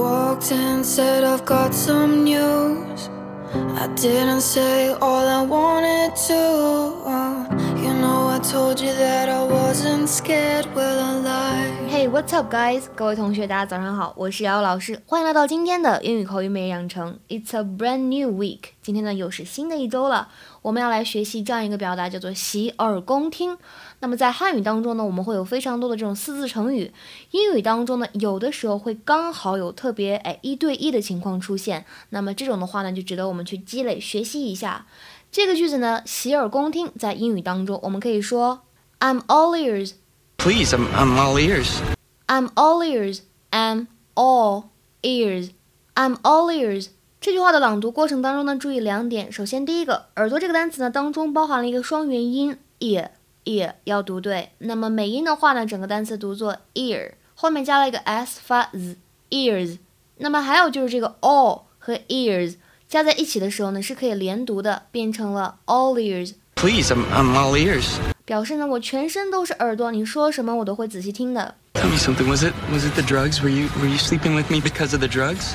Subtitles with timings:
[0.00, 3.08] walked in, said I've got some news.
[3.54, 7.82] I didn't say all I wanted to.
[7.82, 10.66] You know, I told you that I wasn't scared.
[10.74, 11.88] Will I lie?
[11.88, 12.84] Hey, what's up, guys？
[12.94, 17.18] 各位同学，大家早上好，我是瑶瑶老师，欢迎来到今天的英语口语每日养成。
[17.28, 20.29] It's a brand new week， 今天呢又是新的一周了。
[20.61, 23.57] 我们要来学习这样一个表达，叫做洗耳恭听。
[23.99, 26.91] 那么在汉语当中呢，我们会有非常多的这种四字成语。
[27.31, 31.85] 英语当中呢，有的时候会刚好有特别哎一对一的情况出现。
[32.09, 34.87] 那么这种的话呢，就值得我们去积累学习一下。
[35.31, 38.61] 这个句子呢，洗耳恭听，在英语当中我们可以说
[38.99, 39.93] I'm all ears。
[40.37, 41.77] Please, I'm, I'm all ears.
[42.25, 43.19] I'm all ears.
[43.51, 44.63] I'm all
[45.03, 45.51] ears.
[45.93, 46.87] I'm all ears.
[47.23, 49.31] 这句话的朗读过程当中呢，注意两点。
[49.31, 53.09] 首先，第一个，耳朵这个单词呢当中包含了一个双元音 ear
[53.45, 54.49] ear 要读对。
[54.57, 58.97] 那么美音的话呢，整个单词读作 ear，后面加了一个 s 发 z
[59.29, 59.77] ears。
[60.17, 62.55] 那么还有就是这个 all 和 ears
[62.87, 66.33] 加在一起的时候呢，是可以连读的，变成了 all ears。
[66.55, 67.99] Please, I'm, I'm all ears.
[68.25, 71.53] 表示呢我全身都是耳朵，你说什么我都会仔细听的。
[71.75, 72.27] Tell me something.
[72.27, 73.43] Was it was it the drugs?
[73.43, 75.53] Were you were you sleeping with me because of the drugs?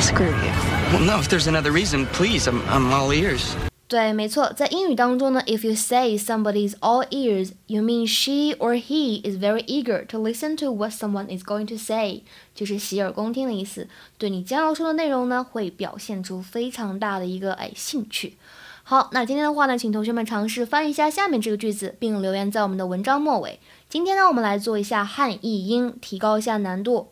[0.00, 0.52] Screw you.
[0.92, 1.18] Well, no.
[1.20, 3.52] If there's another reason, please, I'm I'm all ears.
[3.86, 10.06] 对，没错，在英语当中呢，if you say somebody is all ears, you mean she or he is very eager
[10.06, 12.22] to listen to what someone is going to say，
[12.54, 13.88] 就是洗耳恭听的意思。
[14.16, 18.36] 对你将要说的内容呢，会表现出非常大的一个哎兴趣。
[18.84, 23.60] 好，那今天的话呢，请同学们尝试翻译一下下面这个句子，并留言在我们的文章末尾。
[23.88, 27.08] 今天呢，我们来做一下汉译英，提高一下难度。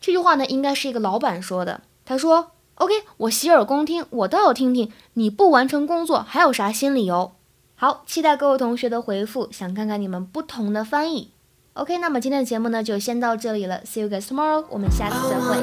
[0.00, 1.80] 这句话呢，应该是一个老板说的。
[2.12, 7.32] 他说：“OK，我洗耳恭听，我倒要听听你不完成工作还有啥新理由。”
[7.74, 11.30] 好，期待各位同学的回复，想看看你们不同的翻译。
[11.72, 13.80] OK，那么今天的节目呢，就先到这里了。
[13.86, 15.56] See you guys tomorrow，我们下次再会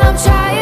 [0.00, 0.52] i'm trying。